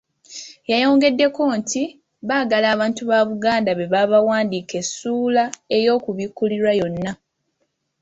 [0.71, 1.81] Yayongeddeko nti
[2.27, 5.43] baagala abantu ba Buganda be baba bawandiika essuula
[5.85, 7.11] y'okubikkulirwa yonna.